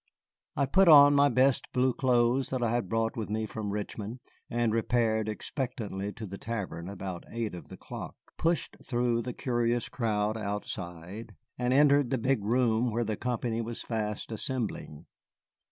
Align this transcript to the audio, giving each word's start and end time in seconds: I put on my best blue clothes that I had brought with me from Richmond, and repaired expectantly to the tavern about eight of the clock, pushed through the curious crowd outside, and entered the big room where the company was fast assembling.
I 0.55 0.65
put 0.65 0.87
on 0.87 1.13
my 1.13 1.29
best 1.29 1.71
blue 1.73 1.93
clothes 1.93 2.49
that 2.49 2.63
I 2.63 2.71
had 2.71 2.89
brought 2.89 3.15
with 3.15 3.29
me 3.29 3.45
from 3.45 3.69
Richmond, 3.69 4.19
and 4.49 4.73
repaired 4.73 5.29
expectantly 5.29 6.11
to 6.13 6.25
the 6.25 6.39
tavern 6.39 6.89
about 6.89 7.23
eight 7.29 7.53
of 7.53 7.67
the 7.69 7.77
clock, 7.77 8.15
pushed 8.35 8.77
through 8.83 9.21
the 9.21 9.33
curious 9.33 9.89
crowd 9.89 10.37
outside, 10.37 11.35
and 11.59 11.71
entered 11.71 12.09
the 12.09 12.17
big 12.17 12.43
room 12.43 12.89
where 12.89 13.03
the 13.05 13.15
company 13.15 13.61
was 13.61 13.83
fast 13.83 14.31
assembling. 14.31 15.05